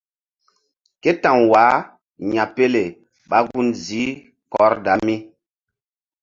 [1.01, 1.75] Ké ta̧w wah
[2.33, 2.83] ya̧pele
[3.29, 4.13] ɓa gun ziih
[4.53, 5.15] Kordami.